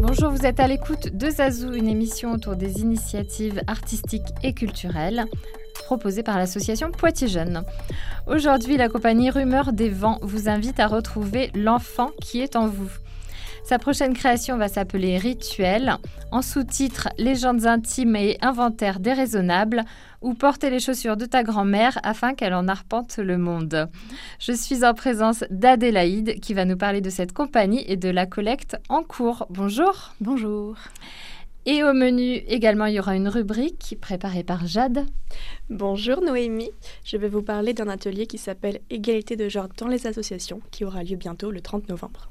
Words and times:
Bonjour, 0.00 0.30
vous 0.30 0.46
êtes 0.46 0.60
à 0.60 0.66
l'écoute 0.66 1.08
de 1.14 1.28
Zazou, 1.28 1.74
une 1.74 1.88
émission 1.88 2.32
autour 2.32 2.56
des 2.56 2.80
initiatives 2.80 3.60
artistiques 3.66 4.22
et 4.42 4.54
culturelles 4.54 5.26
proposée 5.84 6.22
par 6.22 6.38
l'association 6.38 6.90
Poitiers 6.90 7.28
Jeunes. 7.28 7.64
Aujourd'hui, 8.26 8.76
la 8.76 8.88
compagnie 8.88 9.30
Rumeur 9.30 9.72
des 9.72 9.88
Vents 9.88 10.18
vous 10.22 10.48
invite 10.48 10.80
à 10.80 10.86
retrouver 10.86 11.50
l'enfant 11.54 12.10
qui 12.20 12.40
est 12.40 12.56
en 12.56 12.66
vous. 12.66 12.90
Sa 13.68 13.78
prochaine 13.78 14.14
création 14.14 14.56
va 14.56 14.66
s'appeler 14.66 15.18
Rituel, 15.18 15.98
en 16.32 16.40
sous-titre 16.40 17.10
Légendes 17.18 17.66
intimes 17.66 18.16
et 18.16 18.38
inventaire 18.40 18.98
déraisonnables, 18.98 19.84
ou 20.22 20.32
Porter 20.32 20.70
les 20.70 20.80
chaussures 20.80 21.18
de 21.18 21.26
ta 21.26 21.42
grand-mère 21.42 21.98
afin 22.02 22.32
qu'elle 22.32 22.54
en 22.54 22.66
arpente 22.66 23.18
le 23.18 23.36
monde. 23.36 23.90
Je 24.38 24.52
suis 24.52 24.86
en 24.86 24.94
présence 24.94 25.44
d'Adélaïde 25.50 26.40
qui 26.40 26.54
va 26.54 26.64
nous 26.64 26.78
parler 26.78 27.02
de 27.02 27.10
cette 27.10 27.34
compagnie 27.34 27.84
et 27.86 27.98
de 27.98 28.08
la 28.08 28.24
collecte 28.24 28.78
en 28.88 29.02
cours. 29.02 29.46
Bonjour. 29.50 30.14
Bonjour. 30.22 30.76
Et 31.66 31.84
au 31.84 31.92
menu 31.92 32.36
également, 32.48 32.86
il 32.86 32.94
y 32.94 33.00
aura 33.00 33.16
une 33.16 33.28
rubrique 33.28 33.98
préparée 34.00 34.44
par 34.44 34.66
Jade. 34.66 35.04
Bonjour 35.68 36.22
Noémie, 36.22 36.70
je 37.04 37.18
vais 37.18 37.28
vous 37.28 37.42
parler 37.42 37.74
d'un 37.74 37.88
atelier 37.88 38.26
qui 38.26 38.38
s'appelle 38.38 38.80
Égalité 38.88 39.36
de 39.36 39.50
genre 39.50 39.68
dans 39.76 39.88
les 39.88 40.06
associations 40.06 40.62
qui 40.70 40.86
aura 40.86 41.02
lieu 41.02 41.16
bientôt 41.16 41.50
le 41.50 41.60
30 41.60 41.90
novembre. 41.90 42.30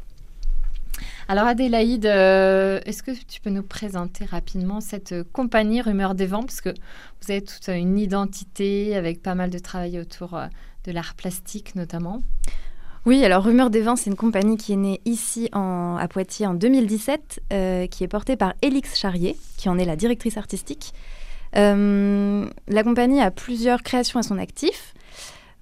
Alors 1.27 1.45
Adélaïde, 1.45 2.05
euh, 2.05 2.79
est-ce 2.85 3.03
que 3.03 3.11
tu 3.11 3.41
peux 3.41 3.49
nous 3.49 3.63
présenter 3.63 4.25
rapidement 4.25 4.81
cette 4.81 5.15
compagnie 5.31 5.81
Rumeur 5.81 6.15
des 6.15 6.25
Vents? 6.25 6.43
Parce 6.43 6.61
que 6.61 6.69
vous 6.69 7.31
avez 7.31 7.41
toute 7.41 7.67
une 7.67 7.97
identité 7.99 8.95
avec 8.95 9.21
pas 9.21 9.35
mal 9.35 9.49
de 9.49 9.59
travail 9.59 9.99
autour 9.99 10.35
euh, 10.35 10.47
de 10.85 10.91
l'art 10.91 11.15
plastique 11.15 11.75
notamment. 11.75 12.21
Oui, 13.05 13.23
alors 13.23 13.43
Rumeur 13.43 13.69
des 13.69 13.81
Vents, 13.81 13.95
c'est 13.95 14.09
une 14.09 14.15
compagnie 14.15 14.57
qui 14.57 14.73
est 14.73 14.77
née 14.77 15.01
ici 15.05 15.49
à 15.53 16.05
Poitiers 16.09 16.45
en 16.45 16.53
2017, 16.53 17.41
euh, 17.53 17.87
qui 17.87 18.03
est 18.03 18.07
portée 18.07 18.35
par 18.35 18.53
Élix 18.61 18.97
Charrier, 18.97 19.37
qui 19.57 19.69
en 19.69 19.77
est 19.77 19.85
la 19.85 19.95
directrice 19.95 20.37
artistique. 20.37 20.93
la 21.53 22.83
compagnie 22.83 23.21
a 23.21 23.31
plusieurs 23.31 23.81
créations 23.81 24.19
à 24.19 24.23
son 24.23 24.37
actif 24.37 24.93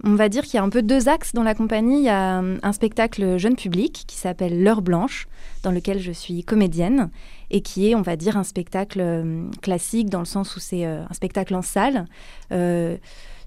on 0.03 0.15
va 0.15 0.29
dire 0.29 0.43
qu'il 0.43 0.55
y 0.55 0.57
a 0.57 0.63
un 0.63 0.69
peu 0.69 0.81
deux 0.81 1.07
axes 1.07 1.33
dans 1.33 1.43
la 1.43 1.55
compagnie. 1.55 1.99
Il 1.99 2.03
y 2.03 2.09
a 2.09 2.41
euh, 2.41 2.57
un 2.61 2.73
spectacle 2.73 3.37
jeune 3.37 3.55
public 3.55 4.03
qui 4.07 4.17
s'appelle 4.17 4.61
L'heure 4.61 4.81
blanche, 4.81 5.27
dans 5.63 5.71
lequel 5.71 5.99
je 5.99 6.11
suis 6.11 6.43
comédienne, 6.43 7.09
et 7.49 7.61
qui 7.61 7.89
est, 7.89 7.95
on 7.95 8.01
va 8.01 8.15
dire, 8.15 8.37
un 8.37 8.43
spectacle 8.43 8.99
euh, 9.01 9.45
classique 9.61 10.09
dans 10.09 10.19
le 10.19 10.25
sens 10.25 10.55
où 10.55 10.59
c'est 10.59 10.85
euh, 10.85 11.03
un 11.09 11.13
spectacle 11.13 11.55
en 11.55 11.61
salle, 11.61 12.05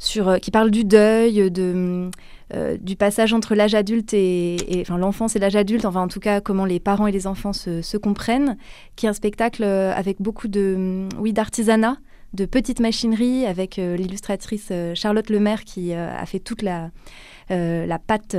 sur, 0.00 0.38
qui 0.38 0.52
parle 0.52 0.70
du 0.70 0.84
deuil, 0.84 1.50
de, 1.50 2.08
du 2.80 2.94
passage 2.94 3.32
entre 3.32 3.56
l'âge 3.56 3.74
adulte 3.74 4.14
et, 4.14 4.84
l'enfance 4.88 5.34
et 5.34 5.40
l'âge 5.40 5.56
adulte, 5.56 5.84
enfin 5.84 6.02
en 6.02 6.08
tout 6.08 6.20
cas 6.20 6.40
comment 6.40 6.64
les 6.64 6.78
parents 6.78 7.08
et 7.08 7.12
les 7.12 7.26
enfants 7.26 7.52
se, 7.52 7.82
se 7.82 7.96
comprennent, 7.96 8.56
qui 8.94 9.06
est 9.06 9.08
un 9.08 9.12
spectacle 9.12 9.64
avec 9.64 10.22
beaucoup 10.22 10.46
de, 10.46 11.08
oui, 11.18 11.32
d'artisanat 11.32 11.96
de 12.34 12.44
petites 12.44 12.80
machineries 12.80 13.46
avec 13.46 13.78
euh, 13.78 13.96
l'illustratrice 13.96 14.68
euh, 14.70 14.94
Charlotte 14.94 15.30
Lemaire 15.30 15.64
qui 15.64 15.92
euh, 15.92 16.14
a 16.14 16.26
fait 16.26 16.40
toute 16.40 16.62
la, 16.62 16.90
la 17.50 17.98
patte. 17.98 18.36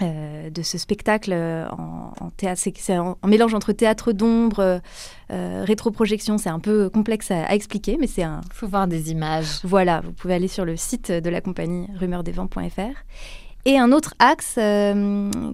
de 0.00 0.62
ce 0.62 0.76
spectacle 0.76 1.32
en, 1.32 2.30
théâtre, 2.36 2.60
c'est 2.76 2.92
un, 2.92 3.16
mélange 3.26 3.54
entre 3.54 3.72
théâtre 3.72 4.12
d'ombre, 4.12 4.82
rétroprojection. 5.30 6.36
C'est 6.36 6.50
un 6.50 6.60
peu 6.60 6.90
complexe 6.90 7.30
à, 7.30 7.54
expliquer, 7.54 7.96
mais 7.98 8.06
c'est 8.06 8.22
un. 8.22 8.42
Il 8.44 8.52
faut 8.52 8.68
voir 8.68 8.88
des 8.88 9.10
images. 9.10 9.60
Voilà, 9.64 10.02
vous 10.02 10.12
pouvez 10.12 10.34
aller 10.34 10.48
sur 10.48 10.66
le 10.66 10.76
site 10.76 11.10
de 11.10 11.30
la 11.30 11.40
compagnie 11.40 11.86
rumeurdesvents.fr. 11.94 13.04
Et 13.64 13.78
un 13.78 13.90
autre 13.90 14.14
axe 14.18 14.58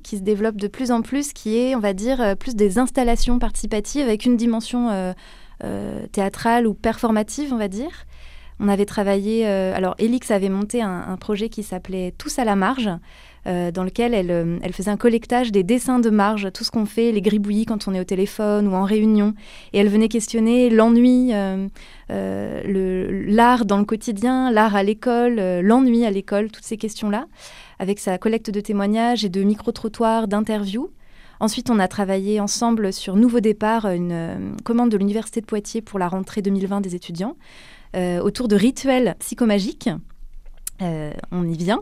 qui 0.02 0.16
se 0.16 0.22
développe 0.22 0.56
de 0.56 0.66
plus 0.66 0.90
en 0.90 1.02
plus, 1.02 1.32
qui 1.32 1.56
est, 1.58 1.76
on 1.76 1.80
va 1.80 1.92
dire, 1.92 2.36
plus 2.36 2.56
des 2.56 2.78
installations 2.78 3.38
participatives 3.38 4.06
avec 4.06 4.26
une 4.26 4.36
dimension 4.36 5.14
théâtrale 6.12 6.66
ou 6.66 6.74
performative, 6.74 7.52
on 7.52 7.56
va 7.56 7.68
dire. 7.68 8.06
On 8.60 8.68
avait 8.68 8.86
travaillé, 8.86 9.46
euh, 9.46 9.74
alors 9.74 9.96
Elix 9.98 10.30
avait 10.30 10.48
monté 10.48 10.82
un, 10.82 11.16
projet 11.16 11.48
qui 11.48 11.64
s'appelait 11.64 12.14
Tous 12.16 12.38
à 12.38 12.44
la 12.44 12.54
marge, 12.54 12.88
euh, 13.48 13.72
dans 13.72 13.82
lequel 13.82 14.14
elle, 14.14 14.60
elle, 14.62 14.72
faisait 14.72 14.90
un 14.92 14.96
collectage 14.96 15.50
des 15.50 15.64
dessins 15.64 15.98
de 15.98 16.10
marge, 16.10 16.52
tout 16.52 16.62
ce 16.62 16.70
qu'on 16.70 16.86
fait, 16.86 17.10
les 17.10 17.22
gribouillis 17.22 17.64
quand 17.64 17.88
on 17.88 17.94
est 17.94 17.98
au 17.98 18.04
téléphone 18.04 18.68
ou 18.68 18.74
en 18.74 18.84
réunion. 18.84 19.34
Et 19.72 19.78
elle 19.78 19.88
venait 19.88 20.06
questionner 20.06 20.70
l'ennui, 20.70 21.32
l'art 22.08 23.64
dans 23.64 23.78
le 23.78 23.84
quotidien, 23.84 24.52
l'art 24.52 24.76
à 24.76 24.84
l'école, 24.84 25.40
l'ennui 25.60 26.06
à 26.06 26.10
l'école, 26.12 26.52
toutes 26.52 26.64
ces 26.64 26.76
questions-là, 26.76 27.26
avec 27.80 27.98
sa 27.98 28.16
collecte 28.16 28.50
de 28.50 28.60
témoignages 28.60 29.24
et 29.24 29.28
de 29.28 29.42
micro-trottoirs, 29.42 30.28
d'interviews. 30.28 30.92
Ensuite, 31.42 31.70
on 31.70 31.80
a 31.80 31.88
travaillé 31.88 32.38
ensemble 32.38 32.92
sur 32.92 33.16
Nouveau 33.16 33.40
Départ, 33.40 33.86
une 33.86 34.12
euh, 34.12 34.36
commande 34.62 34.90
de 34.90 34.96
l'Université 34.96 35.40
de 35.40 35.46
Poitiers 35.46 35.82
pour 35.82 35.98
la 35.98 36.06
rentrée 36.06 36.40
2020 36.40 36.80
des 36.80 36.94
étudiants, 36.94 37.36
euh, 37.96 38.20
autour 38.20 38.46
de 38.46 38.54
rituels 38.54 39.16
psychomagiques. 39.18 39.90
Euh, 40.82 41.12
on 41.32 41.44
y 41.44 41.56
vient, 41.56 41.80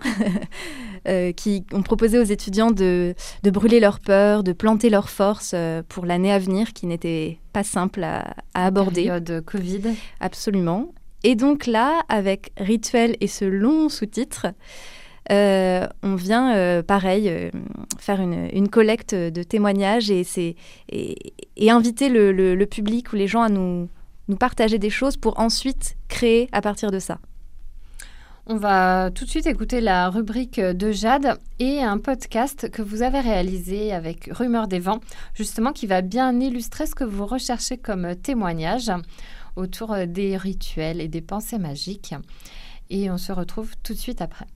qui 1.37 1.67
ont 1.75 1.83
proposé 1.83 2.19
aux 2.19 2.25
étudiants 2.25 2.71
de, 2.71 3.15
brûler 3.45 3.81
leur 3.81 4.01
peur, 4.01 4.45
de 4.45 4.55
planter 4.55 4.89
leur 4.89 5.11
force 5.11 5.55
pour 5.91 6.07
l'année 6.07 6.33
à 6.33 6.39
venir, 6.39 6.73
qui 6.73 6.87
n'était 6.87 7.39
pas 7.53 7.63
simple 7.63 8.03
à, 8.03 8.35
à 8.55 8.65
aborder. 8.65 9.05
Période 9.05 9.43
Covid. 9.45 9.83
Absolument. 10.21 10.95
Et 11.23 11.35
donc 11.35 11.67
là, 11.67 12.01
avec 12.09 12.53
Rituel 12.57 13.15
et 13.21 13.27
ce 13.27 13.45
long 13.45 13.91
sous-titre, 13.91 14.47
euh, 15.31 15.87
on 16.03 16.17
vient, 16.17 16.57
euh, 16.57 16.83
pareil, 16.83 17.29
euh, 17.29 17.51
faire 17.99 18.21
une, 18.21 18.69
collecte 18.69 19.15
de 19.15 19.43
témoignages 19.43 20.11
et, 20.11 20.57
inviter 21.69 22.09
le, 22.09 22.65
public 22.65 23.13
ou 23.13 23.17
les 23.17 23.29
gens 23.29 23.43
à 23.43 23.49
nous, 23.49 23.89
nous 24.29 24.37
partager 24.37 24.79
des 24.79 24.91
choses 24.91 25.17
pour 25.17 25.39
ensuite 25.39 25.97
créer 26.09 26.49
à 26.53 26.61
partir 26.61 26.91
de 26.91 26.99
ça. 26.99 27.19
On 28.47 28.57
va 28.57 29.11
tout 29.15 29.25
de 29.25 29.31
suite 29.31 29.47
écouter 29.47 29.81
la 29.81 30.09
rubrique 30.09 30.59
de 30.59 30.91
Jade 30.91 31.39
et 31.61 31.81
un 31.81 31.99
podcast 31.99 32.69
que 32.71 32.83
vous 32.83 33.03
avez 33.03 33.21
réalisé 33.21 33.93
avec 33.93 34.29
Rumeur 34.33 34.67
des 34.67 34.81
Vents, 34.81 35.01
justement 35.35 35.73
qui 35.73 35.87
va 35.87 36.01
bien 36.01 36.41
illustrer 36.41 36.87
ce 36.87 36.97
que 36.97 37.05
vous 37.05 37.27
recherchez 37.27 37.79
comme 37.79 38.17
témoignage 38.17 38.91
autour 39.55 39.95
des 40.09 40.37
rituels 40.37 41.01
et 41.01 41.07
des 41.07 41.21
pensées 41.21 41.59
magiques. 41.59 42.15
Et 42.89 43.09
on 43.09 43.19
se 43.19 43.31
retrouve 43.31 43.71
tout 43.85 43.93
de 43.93 43.99
suite 43.99 44.21
après. 44.21 44.47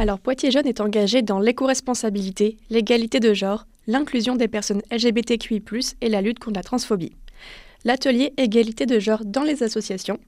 Alors 0.00 0.18
Poitiers 0.18 0.50
Jeune 0.50 0.66
est 0.66 0.80
engagé 0.80 1.20
dans 1.20 1.40
l'éco-responsabilité, 1.40 2.56
l'égalité 2.70 3.20
de 3.20 3.34
genre, 3.34 3.66
l'inclusion 3.86 4.34
des 4.34 4.48
personnes 4.48 4.80
LGBTQI+, 4.90 5.62
et 6.00 6.08
la 6.08 6.22
lutte 6.22 6.38
contre 6.38 6.56
la 6.56 6.62
transphobie. 6.62 7.12
L'atelier 7.84 8.32
égalité 8.38 8.86
de 8.86 8.98
genre 8.98 9.26
dans 9.26 9.42
les 9.42 9.62
associations. 9.62 10.18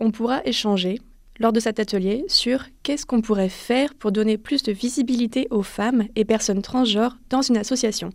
On 0.00 0.10
pourra 0.10 0.44
échanger 0.44 1.00
lors 1.38 1.52
de 1.52 1.60
cet 1.60 1.78
atelier 1.78 2.24
sur 2.26 2.64
qu'est-ce 2.82 3.06
qu'on 3.06 3.20
pourrait 3.20 3.48
faire 3.48 3.94
pour 3.94 4.10
donner 4.10 4.38
plus 4.38 4.64
de 4.64 4.72
visibilité 4.72 5.46
aux 5.50 5.62
femmes 5.62 6.08
et 6.16 6.24
personnes 6.24 6.62
transgenres 6.62 7.18
dans 7.30 7.42
une 7.42 7.56
association. 7.56 8.10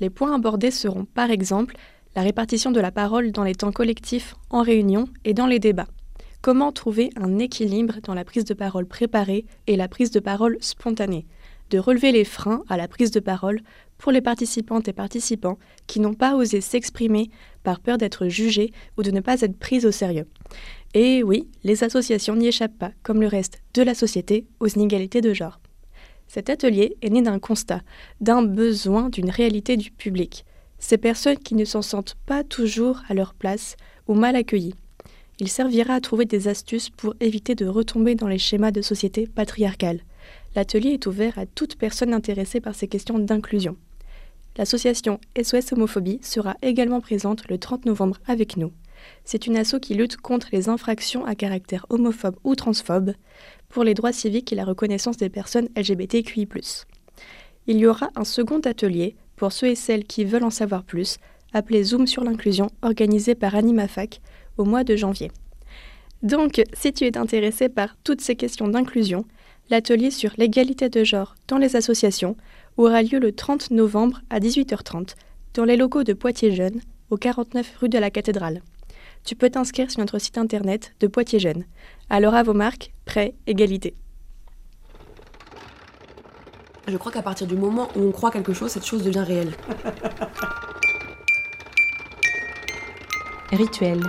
Les 0.00 0.08
points 0.08 0.34
abordés 0.34 0.70
seront 0.70 1.04
par 1.04 1.30
exemple 1.30 1.76
la 2.16 2.22
répartition 2.22 2.70
de 2.70 2.80
la 2.80 2.90
parole 2.90 3.30
dans 3.30 3.44
les 3.44 3.54
temps 3.54 3.72
collectifs, 3.72 4.34
en 4.48 4.62
réunion 4.62 5.06
et 5.26 5.34
dans 5.34 5.46
les 5.46 5.58
débats. 5.58 5.86
Comment 6.40 6.72
trouver 6.72 7.10
un 7.16 7.38
équilibre 7.38 7.96
dans 8.02 8.14
la 8.14 8.24
prise 8.24 8.46
de 8.46 8.54
parole 8.54 8.86
préparée 8.86 9.44
et 9.66 9.76
la 9.76 9.86
prise 9.86 10.10
de 10.10 10.20
parole 10.20 10.56
spontanée? 10.60 11.26
De 11.68 11.78
relever 11.78 12.12
les 12.12 12.24
freins 12.24 12.62
à 12.70 12.78
la 12.78 12.88
prise 12.88 13.10
de 13.10 13.20
parole 13.20 13.60
pour 13.98 14.12
les 14.12 14.22
participantes 14.22 14.88
et 14.88 14.94
participants 14.94 15.58
qui 15.86 16.00
n'ont 16.00 16.14
pas 16.14 16.36
osé 16.36 16.62
s'exprimer 16.62 17.28
par 17.62 17.80
peur 17.80 17.98
d'être 17.98 18.28
jugés 18.28 18.72
ou 18.96 19.02
de 19.02 19.10
ne 19.10 19.20
pas 19.20 19.42
être 19.42 19.58
pris 19.58 19.84
au 19.84 19.90
sérieux. 19.90 20.26
Et 20.94 21.22
oui, 21.22 21.48
les 21.64 21.84
associations 21.84 22.36
n'y 22.36 22.46
échappent 22.46 22.78
pas, 22.78 22.92
comme 23.02 23.20
le 23.20 23.26
reste 23.26 23.60
de 23.74 23.82
la 23.82 23.94
société, 23.94 24.46
aux 24.58 24.68
inégalités 24.68 25.20
de 25.20 25.34
genre. 25.34 25.60
Cet 26.28 26.48
atelier 26.48 26.96
est 27.02 27.10
né 27.10 27.20
d'un 27.20 27.40
constat, 27.40 27.82
d'un 28.22 28.42
besoin, 28.42 29.10
d'une 29.10 29.28
réalité 29.28 29.76
du 29.76 29.90
public 29.90 30.46
ces 30.78 30.98
personnes 30.98 31.38
qui 31.38 31.54
ne 31.54 31.64
s'en 31.64 31.82
sentent 31.82 32.16
pas 32.26 32.44
toujours 32.44 33.00
à 33.08 33.14
leur 33.14 33.34
place 33.34 33.76
ou 34.08 34.14
mal 34.14 34.36
accueillies. 34.36 34.74
Il 35.38 35.48
servira 35.48 35.94
à 35.94 36.00
trouver 36.00 36.24
des 36.24 36.48
astuces 36.48 36.90
pour 36.90 37.14
éviter 37.20 37.54
de 37.54 37.66
retomber 37.66 38.14
dans 38.14 38.28
les 38.28 38.38
schémas 38.38 38.70
de 38.70 38.80
société 38.80 39.26
patriarcale. 39.26 40.00
L'atelier 40.54 40.90
est 40.90 41.06
ouvert 41.06 41.38
à 41.38 41.44
toute 41.46 41.76
personne 41.76 42.14
intéressée 42.14 42.60
par 42.60 42.74
ces 42.74 42.88
questions 42.88 43.18
d'inclusion. 43.18 43.76
L'association 44.56 45.20
SOS 45.40 45.72
Homophobie 45.72 46.20
sera 46.22 46.56
également 46.62 47.02
présente 47.02 47.46
le 47.48 47.58
30 47.58 47.84
novembre 47.84 48.18
avec 48.26 48.56
nous. 48.56 48.72
C'est 49.24 49.46
une 49.46 49.58
asso 49.58 49.78
qui 49.80 49.94
lutte 49.94 50.16
contre 50.16 50.48
les 50.52 50.70
infractions 50.70 51.26
à 51.26 51.34
caractère 51.34 51.84
homophobe 51.90 52.36
ou 52.42 52.54
transphobe, 52.54 53.12
pour 53.68 53.84
les 53.84 53.92
droits 53.92 54.12
civiques 54.12 54.52
et 54.52 54.56
la 54.56 54.64
reconnaissance 54.64 55.18
des 55.18 55.28
personnes 55.28 55.68
LGBTQI. 55.76 56.48
Il 57.66 57.76
y 57.76 57.86
aura 57.86 58.08
un 58.14 58.24
second 58.24 58.60
atelier 58.60 59.16
pour 59.36 59.52
ceux 59.52 59.68
et 59.68 59.74
celles 59.74 60.04
qui 60.04 60.24
veulent 60.24 60.44
en 60.44 60.50
savoir 60.50 60.82
plus, 60.82 61.18
appelé 61.52 61.84
Zoom 61.84 62.06
sur 62.06 62.24
l'inclusion, 62.24 62.70
organisé 62.82 63.34
par 63.34 63.54
AnimaFac 63.54 64.20
au 64.56 64.64
mois 64.64 64.84
de 64.84 64.96
janvier. 64.96 65.30
Donc, 66.22 66.62
si 66.72 66.92
tu 66.92 67.04
es 67.04 67.16
intéressé 67.16 67.68
par 67.68 67.96
toutes 68.02 68.20
ces 68.20 68.36
questions 68.36 68.68
d'inclusion, 68.68 69.24
l'atelier 69.70 70.10
sur 70.10 70.32
l'égalité 70.38 70.88
de 70.88 71.04
genre 71.04 71.34
dans 71.48 71.58
les 71.58 71.76
associations 71.76 72.36
aura 72.76 73.02
lieu 73.02 73.18
le 73.18 73.32
30 73.32 73.70
novembre 73.70 74.20
à 74.30 74.40
18h30 74.40 75.14
dans 75.54 75.64
les 75.64 75.76
locaux 75.76 76.04
de 76.04 76.12
Poitiers 76.12 76.54
Jeunes, 76.54 76.80
au 77.10 77.16
49 77.16 77.76
rue 77.80 77.88
de 77.88 77.98
la 77.98 78.10
Cathédrale. 78.10 78.62
Tu 79.24 79.34
peux 79.34 79.50
t'inscrire 79.50 79.90
sur 79.90 80.00
notre 80.00 80.18
site 80.18 80.38
internet 80.38 80.94
de 81.00 81.06
Poitiers 81.06 81.38
Jeunes. 81.38 81.64
Alors 82.10 82.34
à 82.34 82.42
vos 82.42 82.54
marques, 82.54 82.92
prêt, 83.04 83.34
égalité. 83.46 83.94
Je 86.88 86.96
crois 86.96 87.10
qu'à 87.10 87.22
partir 87.22 87.48
du 87.48 87.56
moment 87.56 87.88
où 87.96 88.02
on 88.02 88.12
croit 88.12 88.30
quelque 88.30 88.52
chose, 88.52 88.70
cette 88.70 88.86
chose 88.86 89.02
devient 89.02 89.24
réelle. 89.26 89.52
Rituel. 93.50 94.00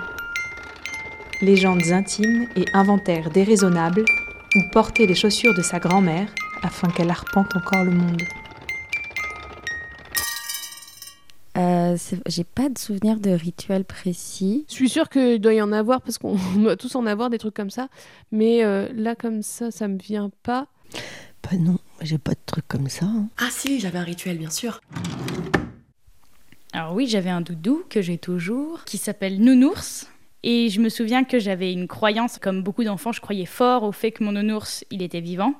Légendes 1.41 1.91
intimes 1.91 2.47
et 2.56 2.65
inventaires 2.74 3.31
déraisonnables 3.31 4.06
ou 4.56 4.59
porter 4.71 5.07
les 5.07 5.15
chaussures 5.15 5.56
de 5.56 5.63
sa 5.63 5.79
grand-mère 5.79 6.29
afin 6.62 6.88
qu'elle 6.89 7.09
arpente 7.09 7.56
encore 7.56 7.83
le 7.83 7.91
monde. 7.91 8.21
Euh, 11.57 11.97
j'ai 12.27 12.44
pas 12.44 12.69
de 12.69 12.77
souvenir 12.77 13.19
de 13.19 13.31
rituel 13.31 13.85
précis. 13.85 14.65
Je 14.69 14.73
suis 14.73 14.89
sûre 14.89 15.09
qu'il 15.09 15.39
doit 15.39 15.56
y 15.56 15.62
en 15.63 15.71
avoir 15.71 16.01
parce 16.01 16.19
qu'on 16.19 16.38
doit 16.56 16.75
tous 16.75 16.95
en 16.95 17.07
avoir 17.07 17.31
des 17.31 17.39
trucs 17.39 17.56
comme 17.56 17.71
ça. 17.71 17.88
Mais 18.31 18.63
euh, 18.63 18.88
là, 18.94 19.15
comme 19.15 19.41
ça, 19.41 19.71
ça 19.71 19.88
me 19.88 19.97
vient 19.97 20.30
pas. 20.44 20.68
Bah 21.44 21.57
non, 21.57 21.80
j'ai 22.01 22.17
pas 22.17 22.31
de 22.31 22.39
trucs 22.45 22.67
comme 22.67 22.89
ça. 22.89 23.05
Hein. 23.05 23.27
Ah 23.38 23.49
si, 23.49 23.79
j'avais 23.79 23.99
un 23.99 24.03
rituel, 24.03 24.38
bien 24.38 24.49
sûr. 24.49 24.81
Alors 26.73 26.94
oui, 26.94 27.07
j'avais 27.07 27.29
un 27.29 27.41
doudou 27.41 27.83
que 27.89 28.01
j'ai 28.01 28.17
toujours, 28.17 28.83
qui 28.83 28.97
s'appelle 28.97 29.39
Nounours. 29.39 30.07
Et 30.44 30.69
je 30.69 30.79
me 30.79 30.89
souviens 30.89 31.23
que 31.23 31.39
j'avais 31.39 31.73
une 31.73 31.88
croyance, 31.88 32.38
comme 32.38 32.61
beaucoup 32.61 32.83
d'enfants, 32.83 33.11
je 33.11 33.21
croyais 33.21 33.45
fort 33.45 33.83
au 33.83 33.91
fait 33.91 34.11
que 34.11 34.23
mon 34.23 34.31
nounours, 34.31 34.85
il 34.91 35.01
était 35.01 35.21
vivant. 35.21 35.53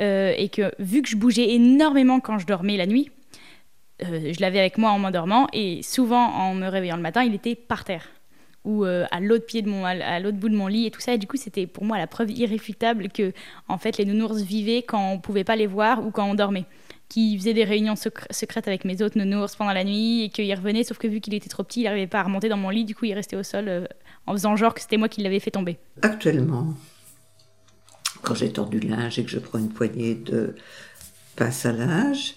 Euh, 0.00 0.34
et 0.36 0.48
que 0.48 0.72
vu 0.78 1.02
que 1.02 1.08
je 1.08 1.16
bougeais 1.16 1.54
énormément 1.54 2.20
quand 2.20 2.38
je 2.38 2.46
dormais 2.46 2.76
la 2.76 2.86
nuit, 2.86 3.10
euh, 4.02 4.32
je 4.32 4.40
l'avais 4.40 4.58
avec 4.58 4.76
moi 4.76 4.90
en 4.90 4.98
m'endormant 4.98 5.46
et 5.52 5.82
souvent 5.82 6.26
en 6.26 6.54
me 6.54 6.66
réveillant 6.66 6.96
le 6.96 7.02
matin, 7.02 7.22
il 7.22 7.34
était 7.34 7.54
par 7.54 7.84
terre 7.84 8.08
ou 8.64 8.84
euh, 8.84 9.04
à 9.10 9.20
l'autre 9.20 9.46
pied 9.46 9.62
de 9.62 9.68
mon 9.68 9.84
à 9.84 10.20
l'autre 10.20 10.38
bout 10.38 10.48
de 10.48 10.56
mon 10.56 10.66
lit 10.66 10.86
et 10.86 10.90
tout 10.90 11.00
ça. 11.00 11.14
Et 11.14 11.18
du 11.18 11.26
coup 11.26 11.36
c'était 11.36 11.66
pour 11.66 11.84
moi 11.84 11.98
la 11.98 12.06
preuve 12.06 12.30
irréfutable 12.30 13.08
que 13.08 13.32
en 13.68 13.78
fait 13.78 13.98
les 13.98 14.04
nounours 14.04 14.40
vivaient 14.40 14.82
quand 14.82 15.12
on 15.12 15.18
pouvait 15.18 15.44
pas 15.44 15.56
les 15.56 15.66
voir 15.66 16.04
ou 16.04 16.10
quand 16.10 16.28
on 16.28 16.34
dormait. 16.34 16.66
Qui 17.08 17.36
faisait 17.38 17.54
des 17.54 17.64
réunions 17.64 17.94
secrètes 17.96 18.66
avec 18.66 18.84
mes 18.84 19.02
autres 19.02 19.18
nounours 19.18 19.54
pendant 19.56 19.72
la 19.72 19.84
nuit 19.84 20.24
et 20.24 20.28
qu'il 20.30 20.52
revenait 20.54 20.84
sauf 20.84 20.98
que 20.98 21.06
vu 21.06 21.20
qu'il 21.20 21.34
était 21.34 21.50
trop 21.50 21.62
petit 21.62 21.80
il 21.80 21.84
n'arrivait 21.84 22.06
pas 22.06 22.20
à 22.20 22.22
remonter 22.24 22.48
dans 22.48 22.56
mon 22.56 22.70
lit. 22.70 22.84
Du 22.84 22.94
coup 22.94 23.04
il 23.04 23.14
restait 23.14 23.36
au 23.36 23.42
sol 23.42 23.68
euh, 23.68 23.84
en 24.26 24.32
faisant 24.32 24.56
genre 24.56 24.74
que 24.74 24.80
c'était 24.80 24.96
moi 24.96 25.08
qui 25.08 25.22
l'avais 25.22 25.40
fait 25.40 25.50
tomber. 25.50 25.78
Actuellement 26.02 26.74
quand 28.24 28.34
j'ai 28.34 28.50
tordu 28.50 28.80
le 28.80 28.88
linge 28.88 29.18
et 29.18 29.24
que 29.24 29.30
je 29.30 29.38
prends 29.38 29.58
une 29.58 29.68
poignée 29.68 30.14
de 30.14 30.56
passe 31.36 31.66
à 31.66 31.72
linge 31.72 32.36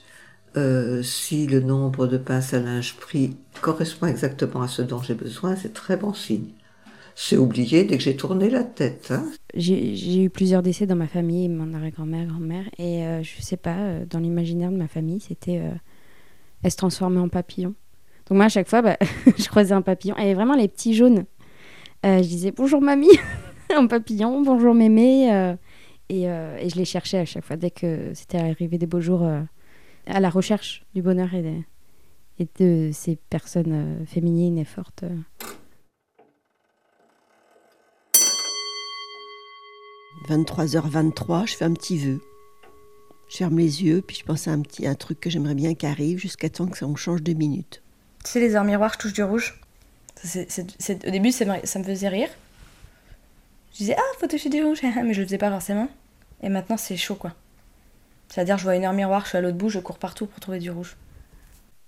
euh, 0.58 1.04
si 1.04 1.46
le 1.46 1.60
nombre 1.60 2.08
de 2.08 2.18
pinces 2.18 2.54
à 2.54 2.60
linge 2.60 2.96
pris 2.96 3.38
correspond 3.62 4.08
exactement 4.08 4.64
à 4.64 4.68
ce 4.68 4.82
dont 4.82 5.02
j'ai 5.02 5.14
besoin, 5.14 5.56
c'est 5.56 5.72
très 5.72 5.98
bon 5.98 6.14
signe. 6.14 6.50
C'est 7.16 7.38
oublié 7.38 7.84
dès 7.84 7.98
que 7.98 8.04
j'ai 8.04 8.16
tourné 8.16 8.50
la 8.50 8.64
tête. 8.64 9.12
Hein. 9.12 9.26
J'ai 9.54 10.24
eu 10.24 10.30
plusieurs 10.32 10.64
décès 10.64 10.88
dans 10.88 10.96
ma 10.96 11.08
famille, 11.08 11.48
mon 11.48 11.74
arrière-grand-mère, 11.76 12.26
grand-mère, 12.26 12.66
et 12.80 13.00
je 13.00 13.04
euh, 13.04 13.24
je 13.24 13.42
sais 13.42 13.58
pas, 13.58 13.78
euh, 13.78 14.06
dans 14.06 14.20
l'imaginaire 14.20 14.72
de 14.72 14.78
ma 14.78 14.88
famille, 14.88 15.20
c'était 15.20 15.62
elle 16.64 16.72
se 16.72 16.78
transformait 16.78 17.20
en 17.20 17.30
papillon. 17.30 17.76
Donc 18.28 18.38
moi, 18.38 18.46
à 18.46 18.50
chaque 18.50 18.68
fois, 18.68 18.82
bah, 18.82 18.98
je 19.38 19.48
croisais 19.48 19.74
un 19.74 19.84
papillon, 19.84 20.18
et 20.18 20.34
vraiment 20.34 20.56
les 20.56 20.68
petits 20.68 20.96
jaunes. 20.96 21.26
je 22.04 22.22
disais 22.22 22.52
bonjour 22.52 22.82
mamie, 22.82 23.18
en 23.78 23.86
papillon, 23.86 24.42
bonjour 24.42 24.74
mémé, 24.74 25.56
et, 26.10 26.24
et, 26.24 26.70
je 26.70 26.76
les 26.76 26.86
cherchais 26.86 27.20
à 27.20 27.26
chaque 27.26 27.44
fois 27.44 27.58
dès 27.58 27.70
que 27.70 28.12
c'était 28.16 28.40
arrivé 28.40 28.80
des 28.80 28.88
beaux 28.88 29.02
jours 29.02 29.24
à 30.08 30.20
la 30.20 30.30
recherche 30.30 30.86
du 30.96 31.02
bonheur 31.02 31.30
et 31.34 32.48
de, 32.60 32.92
ces 32.94 33.16
personnes 33.30 34.02
euh, 34.02 34.06
féminines 34.06 34.58
et 34.58 34.66
fortes. 34.66 35.04
23h23, 40.28 41.48
je 41.48 41.56
fais 41.56 41.66
un 41.66 41.74
petit 41.74 41.98
vœu. 41.98 42.22
Je 43.30 43.38
ferme 43.38 43.58
les 43.58 43.84
yeux, 43.84 44.02
puis 44.02 44.18
je 44.18 44.24
pense 44.24 44.48
à 44.48 44.52
un 44.52 44.62
petit 44.62 44.88
un 44.88 44.96
truc 44.96 45.20
que 45.20 45.30
j'aimerais 45.30 45.56
bien 45.56 45.74
qu'il 45.74 45.90
arrive 45.90 46.18
jusqu'à 46.18 46.50
temps 46.50 46.68
que 46.68 46.78
ça 46.78 46.86
on 46.86 46.96
change 46.96 47.22
de 47.22 47.34
minute. 47.34 47.82
Tu 48.24 48.32
sais, 48.32 48.40
les 48.40 48.56
arts 48.56 48.64
miroirs, 48.64 48.94
je 48.94 49.00
touche 49.00 49.14
du 49.14 49.24
rouge. 49.24 49.60
au 50.26 51.12
début, 51.12 51.32
ça 51.32 51.46
me, 51.46 51.84
faisait 51.84 52.08
rire. 52.08 52.30
Je 53.74 53.78
disais, 53.78 53.96
ah, 53.98 54.18
faut 54.20 54.28
toucher 54.28 54.50
du 54.50 54.64
rouge, 54.64 54.80
mais 54.84 55.14
je 55.14 55.22
le 55.22 55.28
faisais 55.28 55.38
pas 55.38 55.52
forcément. 55.52 55.90
Et 56.42 56.50
maintenant, 56.50 56.78
c'est 56.78 56.98
chaud, 56.98 57.16
quoi. 57.16 57.34
C'est-à-dire, 58.28 58.58
je 58.58 58.64
vois 58.64 58.76
une 58.76 58.86
heure 58.86 58.94
miroir, 58.94 59.24
je 59.24 59.30
suis 59.30 59.38
à 59.38 59.42
l'autre 59.42 59.58
bout, 59.58 59.70
je 59.70 59.80
cours 59.80 60.00
partout 60.00 60.26
pour 60.26 60.40
trouver 60.40 60.60
du 60.60 60.70
rouge. 60.72 60.98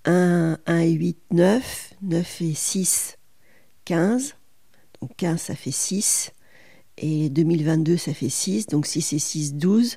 1, 0.04 0.58
1 0.66 0.82
8, 0.84 1.18
9. 1.32 1.94
9 2.02 2.40
et 2.42 2.54
6, 2.54 3.18
15. 3.84 4.34
Donc 5.00 5.16
15, 5.16 5.40
ça 5.40 5.54
fait 5.54 5.70
6. 5.70 6.32
Et 6.98 7.28
2022, 7.30 7.96
ça 7.96 8.14
fait 8.14 8.28
6. 8.28 8.66
Donc 8.68 8.86
6 8.86 9.12
et 9.12 9.18
6, 9.18 9.54
12. 9.54 9.96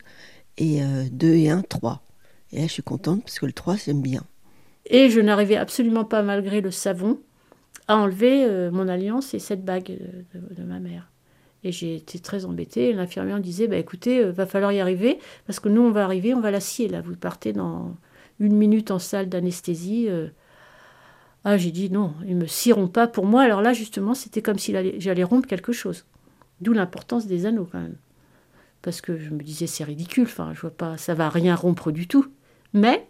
Et 0.58 0.82
2 1.12 1.28
euh, 1.28 1.36
et 1.36 1.50
1, 1.50 1.62
3. 1.62 2.04
Et 2.52 2.60
là, 2.60 2.68
je 2.68 2.74
suis 2.74 2.84
contente 2.84 3.24
parce 3.24 3.40
que 3.40 3.46
le 3.46 3.54
3, 3.54 3.78
j'aime 3.78 4.02
bien. 4.02 4.24
Et 4.86 5.10
je 5.10 5.22
n'arrivais 5.22 5.56
absolument 5.56 6.04
pas, 6.04 6.22
malgré 6.22 6.62
le 6.62 6.72
savon, 6.72 7.20
à 7.88 7.98
enlever 7.98 8.44
euh, 8.44 8.70
mon 8.70 8.88
alliance 8.88 9.34
et 9.34 9.40
cette 9.40 9.64
bague 9.64 9.98
de 10.34 10.64
ma 10.64 10.80
mère. 10.80 11.13
Et 11.64 11.72
j'ai 11.72 11.96
été 11.96 12.20
très 12.20 12.46
embêtée. 12.46 12.94
L'infirmière 12.94 13.38
me 13.38 13.42
disait 13.42 13.68
bah, 13.68 13.78
écoutez, 13.78 14.20
euh, 14.20 14.32
va 14.32 14.46
falloir 14.46 14.72
y 14.72 14.80
arriver, 14.80 15.20
parce 15.48 15.60
que 15.60 15.70
nous, 15.70 15.82
on 15.82 15.92
va 15.92 16.04
arriver, 16.04 16.34
on 16.34 16.42
va 16.42 16.52
la 16.52 16.60
scier. 16.60 16.88
Là, 16.88 17.02
vous 17.02 17.16
partez 17.16 17.54
dans 17.54 17.96
une 18.40 18.56
minute 18.56 18.92
en 18.92 19.00
salle 19.00 19.30
d'anesthésie. 19.30 20.08
Euh. 20.10 20.28
Ah, 21.46 21.58
j'ai 21.58 21.72
dit 21.72 21.90
non, 21.90 22.14
ils 22.26 22.36
me 22.36 22.48
scieront 22.48 22.88
pas 22.88 23.08
pour 23.08 23.26
moi. 23.26 23.42
Alors 23.42 23.62
là, 23.62 23.74
justement, 23.74 24.14
c'était 24.14 24.42
comme 24.42 24.60
si 24.60 24.74
j'allais 25.00 25.24
rompre 25.24 25.48
quelque 25.48 25.74
chose. 25.74 26.06
D'où 26.62 26.74
l'importance 26.74 27.28
des 27.28 27.46
anneaux, 27.46 27.68
quand 27.70 27.82
même. 27.82 27.98
Parce 28.82 29.02
que 29.02 29.18
je 29.18 29.30
me 29.30 29.42
disais, 29.42 29.68
c'est 29.68 29.84
ridicule, 29.84 30.24
enfin, 30.24 30.52
je 30.54 30.62
vois 30.62 30.72
pas, 30.72 30.98
ça 30.98 31.14
va 31.14 31.30
rien 31.30 31.56
rompre 31.56 31.92
du 31.92 32.08
tout. 32.08 32.28
Mais 32.74 33.08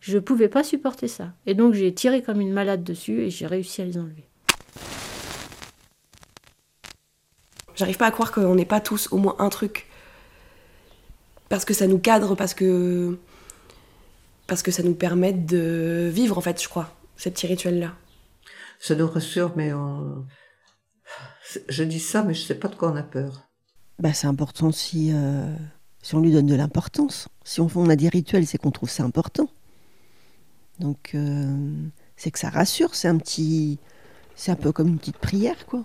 je 0.00 0.16
ne 0.16 0.20
pouvais 0.20 0.48
pas 0.48 0.62
supporter 0.62 1.08
ça. 1.08 1.32
Et 1.46 1.54
donc, 1.54 1.74
j'ai 1.74 1.92
tiré 1.94 2.22
comme 2.22 2.40
une 2.40 2.52
malade 2.52 2.84
dessus 2.84 3.22
et 3.22 3.30
j'ai 3.30 3.46
réussi 3.46 3.82
à 3.82 3.84
les 3.84 3.98
enlever. 3.98 4.28
J'arrive 7.76 7.96
pas 7.96 8.06
à 8.06 8.10
croire 8.10 8.32
qu'on 8.32 8.54
n'ait 8.54 8.64
pas 8.64 8.80
tous 8.80 9.08
au 9.12 9.18
moins 9.18 9.36
un 9.38 9.48
truc. 9.48 9.86
Parce 11.48 11.64
que 11.64 11.74
ça 11.74 11.86
nous 11.86 11.98
cadre, 11.98 12.34
parce 12.34 12.54
que. 12.54 13.18
Parce 14.46 14.62
que 14.62 14.70
ça 14.70 14.82
nous 14.82 14.94
permet 14.94 15.32
de 15.32 16.10
vivre, 16.12 16.36
en 16.36 16.40
fait, 16.40 16.62
je 16.62 16.68
crois, 16.68 16.94
ces 17.16 17.30
petits 17.30 17.46
rituels-là. 17.46 17.94
Ça 18.78 18.94
nous 18.94 19.06
rassure, 19.06 19.52
mais 19.56 19.72
on... 19.72 20.26
Je 21.68 21.84
dis 21.84 22.00
ça, 22.00 22.22
mais 22.22 22.34
je 22.34 22.42
sais 22.42 22.54
pas 22.54 22.68
de 22.68 22.74
quoi 22.74 22.90
on 22.90 22.96
a 22.96 23.02
peur. 23.02 23.48
Bah, 23.98 24.12
c'est 24.12 24.26
important 24.26 24.72
si, 24.72 25.12
euh, 25.14 25.54
si 26.02 26.14
on 26.14 26.20
lui 26.20 26.32
donne 26.32 26.46
de 26.46 26.54
l'importance. 26.54 27.28
Si 27.44 27.60
on, 27.60 27.70
on 27.74 27.88
a 27.88 27.96
des 27.96 28.08
rituels, 28.08 28.46
c'est 28.46 28.58
qu'on 28.58 28.70
trouve 28.70 28.90
ça 28.90 29.04
important. 29.04 29.48
Donc, 30.78 31.12
euh, 31.14 31.88
c'est 32.16 32.30
que 32.30 32.38
ça 32.38 32.50
rassure, 32.50 32.94
c'est 32.94 33.08
un 33.08 33.18
petit. 33.18 33.78
C'est 34.34 34.50
un 34.50 34.56
peu 34.56 34.72
comme 34.72 34.88
une 34.88 34.98
petite 34.98 35.18
prière, 35.18 35.64
quoi. 35.66 35.84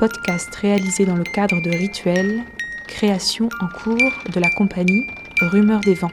Podcast 0.00 0.54
réalisé 0.54 1.04
dans 1.04 1.14
le 1.14 1.24
cadre 1.24 1.60
de 1.60 1.68
Rituel, 1.68 2.40
création 2.88 3.50
en 3.60 3.68
cours 3.68 4.12
de 4.32 4.40
la 4.40 4.48
compagnie 4.48 5.06
Rumeur 5.42 5.80
des 5.80 5.92
Vents. 5.92 6.10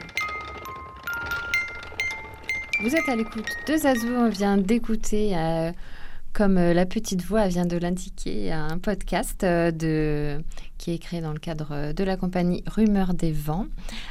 Vous 2.82 2.94
êtes 2.94 3.08
à 3.08 3.16
l'écoute 3.16 3.48
de 3.66 3.76
Zazou, 3.78 4.08
on 4.08 4.28
vient 4.28 4.58
d'écouter, 4.58 5.34
euh, 5.34 5.72
comme 6.34 6.58
euh, 6.58 6.74
la 6.74 6.84
petite 6.84 7.22
voix 7.22 7.48
vient 7.48 7.64
de 7.64 7.78
l'indiquer, 7.78 8.52
un 8.52 8.76
podcast 8.76 9.42
euh, 9.42 9.70
de 9.70 10.44
qui 10.78 10.92
est 10.92 10.98
créé 10.98 11.20
dans 11.20 11.32
le 11.32 11.38
cadre 11.38 11.92
de 11.92 12.04
la 12.04 12.16
compagnie 12.16 12.62
Rumeur 12.66 13.14
des 13.14 13.32
Vents. 13.32 13.66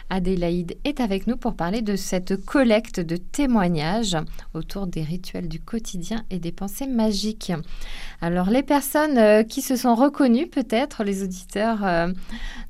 Adélaïde 0.09 0.77
est 0.83 0.99
avec 0.99 1.25
nous 1.25 1.37
pour 1.37 1.55
parler 1.55 1.81
de 1.81 1.95
cette 1.95 2.45
collecte 2.45 2.99
de 2.99 3.17
témoignages 3.17 4.17
autour 4.53 4.85
des 4.85 5.01
rituels 5.01 5.47
du 5.47 5.59
quotidien 5.59 6.23
et 6.29 6.39
des 6.39 6.51
pensées 6.51 6.87
magiques. 6.87 7.53
Alors 8.21 8.49
les 8.49 8.63
personnes 8.63 9.17
euh, 9.17 9.43
qui 9.43 9.61
se 9.61 9.75
sont 9.75 9.95
reconnues 9.95 10.47
peut-être, 10.47 11.03
les 11.03 11.23
auditeurs, 11.23 11.83
euh, 11.83 12.11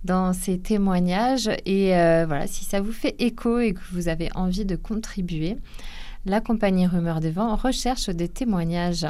dans 0.03 0.33
ces 0.33 0.59
témoignages, 0.59 1.49
et 1.65 1.95
euh, 1.95 2.25
voilà, 2.27 2.47
si 2.47 2.63
ça 2.65 2.79
vous 2.81 2.91
fait 2.91 3.15
écho 3.19 3.59
et 3.59 3.73
que 3.73 3.81
vous 3.91 4.07
avez 4.07 4.29
envie 4.35 4.65
de 4.65 4.75
contribuer, 4.75 5.57
la 6.25 6.41
compagnie 6.41 6.87
Rumeur 6.87 7.19
des 7.19 7.31
Vents 7.31 7.55
recherche 7.55 8.09
des 8.09 8.27
témoignages. 8.27 9.05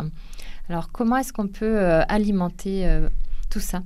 Alors 0.69 0.91
comment 0.91 1.17
est-ce 1.17 1.33
qu'on 1.33 1.47
peut 1.47 1.79
euh, 1.79 2.03
alimenter 2.07 2.85
euh, 2.87 3.09
tout 3.49 3.59
ça? 3.59 3.81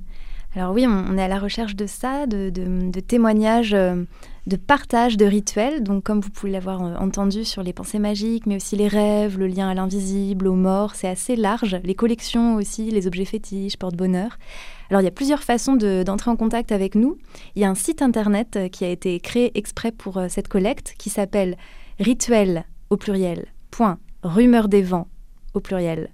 Alors 0.54 0.74
oui, 0.74 0.86
on, 0.86 1.16
est 1.16 1.22
à 1.22 1.28
la 1.28 1.38
recherche 1.38 1.74
de 1.76 1.86
ça, 1.86 2.26
de, 2.26 3.00
témoignages, 3.00 3.72
euh, 3.72 4.04
de 4.46 4.56
partage 4.56 5.16
de 5.16 5.24
rituels. 5.24 5.82
Donc 5.82 6.04
comme 6.04 6.20
vous 6.20 6.28
pouvez 6.28 6.52
l'avoir 6.52 6.82
entendu 6.82 7.44
sur 7.44 7.62
les 7.62 7.72
pensées 7.72 7.98
magiques, 7.98 8.44
mais 8.46 8.56
aussi 8.56 8.76
les 8.76 8.88
rêves, 8.88 9.38
le 9.38 9.46
lien 9.46 9.70
à 9.70 9.74
l'invisible, 9.74 10.46
aux 10.48 10.54
morts, 10.54 10.94
c'est 10.94 11.08
assez 11.08 11.36
large. 11.36 11.80
Les 11.84 11.94
collections 11.94 12.56
aussi, 12.56 12.90
les 12.90 13.06
objets 13.06 13.24
fétiches, 13.24 13.78
porte-bonheur. 13.78 14.36
Alors 14.90 15.00
il 15.00 15.04
y 15.04 15.08
a 15.08 15.12
plusieurs 15.12 15.42
façons 15.42 15.74
d'entrer 15.76 16.30
en 16.30 16.36
contact 16.36 16.70
avec 16.70 16.96
nous. 16.96 17.16
Il 17.56 17.62
y 17.62 17.64
a 17.64 17.70
un 17.70 17.74
site 17.74 18.02
internet 18.02 18.58
qui 18.70 18.84
a 18.84 18.90
été 18.90 19.18
créé 19.20 19.56
exprès 19.56 19.90
pour 19.90 20.20
cette 20.28 20.48
collecte 20.48 20.94
qui 20.98 21.08
s'appelle 21.08 21.56
rituel 21.98 22.66
au 22.90 22.98
pluriel 22.98 23.46
point 23.70 23.98
rumeur 24.22 24.68
des 24.68 24.82
vents 24.82 25.08
au 25.54 25.60
pluriel 25.60 26.10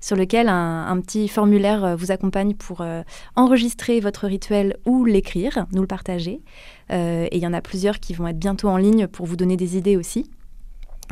sur 0.00 0.16
lequel 0.16 0.48
un, 0.48 1.00
petit 1.00 1.28
formulaire 1.28 1.84
euh, 1.84 1.94
vous 1.96 2.10
accompagne 2.10 2.54
pour 2.54 2.80
euh, 2.80 3.02
enregistrer 3.36 4.00
votre 4.00 4.26
rituel 4.26 4.76
ou 4.86 5.04
l'écrire, 5.04 5.66
nous 5.72 5.82
le 5.82 5.86
partager. 5.86 6.40
Euh, 6.90 7.28
et 7.30 7.36
il 7.36 7.42
y 7.42 7.46
en 7.46 7.52
a 7.52 7.60
plusieurs 7.60 8.00
qui 8.00 8.14
vont 8.14 8.26
être 8.28 8.38
bientôt 8.38 8.68
en 8.68 8.76
ligne 8.76 9.06
pour 9.06 9.26
vous 9.26 9.36
donner 9.36 9.56
des 9.56 9.76
idées 9.76 9.96
aussi. 9.96 10.30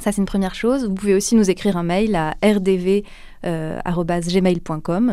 Ça, 0.02 0.12
c'est 0.12 0.20
une 0.20 0.26
première 0.26 0.54
chose. 0.54 0.86
Vous 0.86 0.94
pouvez 0.94 1.14
aussi 1.14 1.34
nous 1.36 1.48
écrire 1.48 1.78
un 1.78 1.82
mail 1.82 2.14
à 2.16 2.34
rdv.gmail.com 2.42 3.44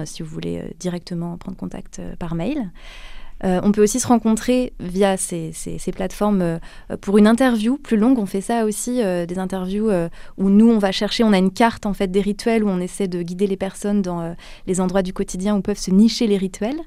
si 0.06 0.24
vous 0.24 0.30
voulez 0.30 0.62
directement 0.78 1.38
prendre 1.38 1.58
contact 1.58 2.02
par 2.20 2.36
mail. 2.36 2.70
Euh, 3.44 3.60
on 3.64 3.72
peut 3.72 3.84
aussi 3.84 4.00
se 4.00 4.08
rencontrer 4.08 4.74
via 4.80 5.18
ces, 5.18 5.52
plateformes 5.94 6.42
euh, 6.42 6.58
pour 7.02 7.18
une 7.18 7.28
interview 7.28 7.78
plus 7.78 7.98
longue. 7.98 8.18
On 8.20 8.26
fait 8.26 8.42
ça 8.42 8.66
aussi, 8.66 9.02
euh, 9.04 9.26
des 9.26 9.40
interviews 9.40 9.92
où 10.38 10.50
nous, 10.50 10.70
on 10.70 10.78
va 10.78 10.92
chercher, 10.92 11.24
on 11.24 11.34
a 11.34 11.38
une 11.38 11.52
carte 11.52 11.86
en 11.86 11.94
fait 11.94 12.08
des 12.08 12.22
rituels 12.22 12.64
où 12.64 12.70
on 12.70 12.80
essaie 12.80 13.08
de 13.08 13.22
guider 13.22 13.48
les 13.48 13.58
personnes 13.58 14.02
dans 14.02 14.36
les 14.68 14.82
endroits 14.82 15.02
du 15.02 15.14
quotidien 15.14 15.56
où 15.56 15.62
peuvent 15.62 15.78
se 15.78 15.92
nicher 15.92 16.28
les 16.28 16.38
rituels. 16.38 16.80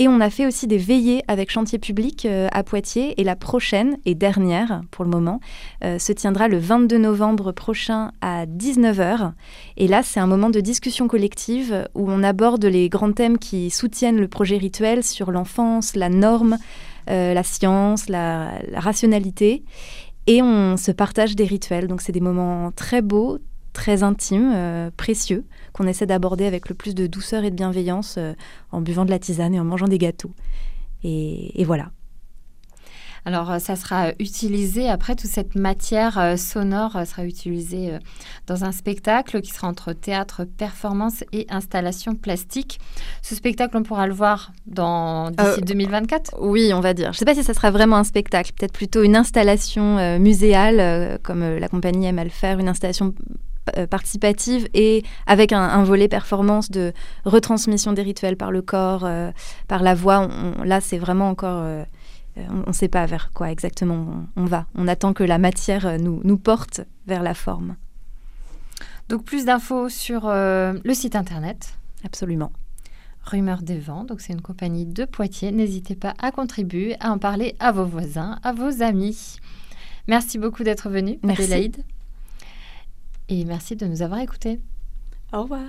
Et 0.00 0.08
on 0.08 0.18
a 0.22 0.30
fait 0.30 0.46
aussi 0.46 0.66
des 0.66 0.78
veillées 0.78 1.22
avec 1.28 1.50
Chantier 1.50 1.78
Public 1.78 2.24
euh, 2.24 2.48
à 2.52 2.62
Poitiers. 2.62 3.20
Et 3.20 3.22
la 3.22 3.36
prochaine 3.36 3.98
et 4.06 4.14
dernière, 4.14 4.80
pour 4.90 5.04
le 5.04 5.10
moment, 5.10 5.40
euh, 5.84 5.98
se 5.98 6.10
tiendra 6.14 6.48
le 6.48 6.56
22 6.56 6.96
novembre 6.96 7.52
prochain 7.52 8.10
à 8.22 8.46
19h. 8.46 9.32
Et 9.76 9.88
là, 9.88 10.02
c'est 10.02 10.18
un 10.18 10.26
moment 10.26 10.48
de 10.48 10.60
discussion 10.60 11.06
collective 11.06 11.86
où 11.94 12.10
on 12.10 12.22
aborde 12.22 12.64
les 12.64 12.88
grands 12.88 13.12
thèmes 13.12 13.36
qui 13.36 13.68
soutiennent 13.68 14.18
le 14.18 14.26
projet 14.26 14.56
rituel 14.56 15.04
sur 15.04 15.32
l'enfance, 15.32 15.94
la 15.94 16.08
norme, 16.08 16.56
euh, 17.10 17.34
la 17.34 17.42
science, 17.42 18.08
la, 18.08 18.52
la 18.70 18.80
rationalité. 18.80 19.64
Et 20.26 20.40
on 20.40 20.78
se 20.78 20.92
partage 20.92 21.36
des 21.36 21.44
rituels. 21.44 21.88
Donc 21.88 22.00
c'est 22.00 22.12
des 22.12 22.20
moments 22.20 22.72
très 22.74 23.02
beaux, 23.02 23.36
très 23.72 24.02
intimes, 24.02 24.90
précieux 24.96 25.44
qu'on 25.72 25.86
essaie 25.86 26.06
d'aborder 26.06 26.46
avec 26.46 26.68
le 26.68 26.74
plus 26.74 26.94
de 26.94 27.06
douceur 27.06 27.44
et 27.44 27.50
de 27.50 27.56
bienveillance 27.56 28.16
euh, 28.18 28.32
en 28.72 28.80
buvant 28.80 29.04
de 29.04 29.10
la 29.10 29.18
tisane 29.18 29.54
et 29.54 29.60
en 29.60 29.64
mangeant 29.64 29.88
des 29.88 29.98
gâteaux. 29.98 30.32
Et, 31.02 31.64
voilà. 31.64 31.90
Alors, 33.24 33.50
euh, 33.50 33.58
ça 33.58 33.76
sera 33.76 34.10
utilisé, 34.18 34.88
après, 34.88 35.14
toute 35.14 35.30
cette 35.30 35.54
matière 35.54 36.18
euh, 36.18 36.36
sonore 36.36 36.92
sera 37.06 37.24
utilisée 37.24 37.98
dans 38.46 38.64
un 38.64 38.72
spectacle 38.72 39.40
qui 39.40 39.50
sera 39.50 39.68
entre 39.68 39.92
théâtre, 39.94 40.44
performance 40.44 41.24
et 41.32 41.46
installation 41.48 42.14
plastique. 42.14 42.80
Ce 43.22 43.34
spectacle, 43.34 43.76
on 43.76 43.82
pourra 43.82 44.06
le 44.06 44.12
voir 44.14 44.52
d'ici 44.66 45.60
2024 45.62 46.36
Oui, 46.40 46.72
on 46.74 46.80
va 46.80 46.92
dire. 46.92 47.12
Je 47.12 47.16
ne 47.16 47.18
sais 47.18 47.24
pas 47.24 47.34
si 47.34 47.44
ça 47.44 47.54
sera 47.54 47.70
vraiment 47.70 47.96
un 47.96 48.04
spectacle, 48.04 48.52
peut-être 48.58 48.74
plutôt 48.74 49.02
une 49.02 49.16
installation 49.16 50.18
muséale, 50.18 51.18
comme 51.22 51.40
la 51.40 51.68
compagnie 51.68 52.06
aime 52.06 52.18
à 52.18 52.24
le 52.24 52.30
faire, 52.30 52.58
une 52.58 52.68
installation 52.68 53.14
euh, 53.30 53.34
participative 53.88 54.68
et 54.74 55.02
avec 55.26 55.52
un, 55.52 55.82
volet 55.84 56.08
performance 56.08 56.70
de 56.70 56.92
retransmission 57.24 57.92
des 57.92 58.02
rituels 58.02 58.36
par 58.36 58.50
le 58.50 58.62
corps, 58.62 59.04
euh, 59.04 59.30
par 59.68 59.82
la 59.82 59.94
voix. 59.94 60.28
là, 60.64 60.80
c'est 60.80 60.98
vraiment 60.98 61.28
encore... 61.28 61.62
Euh, 61.62 61.84
on 62.36 62.68
ne 62.68 62.72
sait 62.72 62.88
pas 62.88 63.04
vers 63.06 63.32
quoi 63.34 63.50
exactement 63.50 64.24
on, 64.36 64.44
va. 64.44 64.66
On 64.74 64.88
attend 64.88 65.12
que 65.12 65.24
la 65.24 65.36
matière 65.36 65.98
nous, 65.98 66.20
nous 66.24 66.38
porte 66.38 66.80
vers 67.06 67.22
la 67.22 67.34
forme. 67.34 67.76
Donc 69.08 69.24
plus 69.24 69.44
d'infos 69.44 69.88
sur 69.88 70.28
le 70.28 70.94
site 70.94 71.16
internet. 71.16 71.74
Absolument. 72.04 72.52
Rumeur 73.24 73.62
des 73.62 73.78
vents, 73.78 74.04
donc 74.04 74.20
c'est 74.20 74.32
une 74.32 74.40
compagnie 74.40 74.86
de 74.86 75.04
Poitiers. 75.04 75.52
N'hésitez 75.52 75.96
pas 75.96 76.14
à 76.20 76.30
contribuer, 76.30 76.96
à 77.00 77.10
en 77.10 77.18
parler 77.18 77.56
à 77.58 77.72
vos 77.72 77.84
voisins, 77.84 78.38
à 78.42 78.52
vos 78.52 78.80
amis. 78.80 79.36
Merci 80.08 80.38
beaucoup 80.38 80.64
d'être 80.64 80.88
venu, 80.88 81.18
Adélaïde. 81.28 81.84
Et 83.32 83.44
merci 83.44 83.76
de 83.76 83.86
nous 83.86 84.02
avoir 84.02 84.18
écoutés. 84.18 84.58
Au 85.32 85.42
revoir. 85.42 85.60